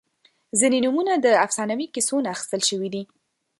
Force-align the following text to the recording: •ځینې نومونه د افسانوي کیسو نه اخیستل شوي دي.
•ځینې 0.59 0.79
نومونه 0.85 1.13
د 1.19 1.27
افسانوي 1.45 1.87
کیسو 1.95 2.15
نه 2.23 2.29
اخیستل 2.35 2.61
شوي 2.69 2.89
دي. 2.93 3.03